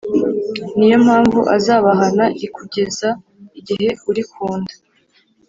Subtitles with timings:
[0.77, 3.09] Ni yo mpamvu azabahana i kugeza
[3.59, 4.73] igihe uri ku nda